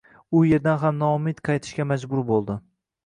U 0.35 0.39
erdan 0.57 0.79
ham 0.83 0.97
noumid 1.03 1.43
qaytishga 1.49 1.87
majbur 1.93 2.25
bo`ldi 2.31 2.57